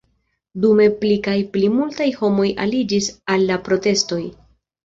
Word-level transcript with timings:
Dume 0.63 0.87
pli 1.01 1.11
kaj 1.27 1.35
pli 1.57 1.69
multaj 1.75 2.09
homoj 2.23 2.49
aliĝis 2.65 3.11
al 3.35 3.47
la 3.53 3.63
protestoj. 3.69 4.23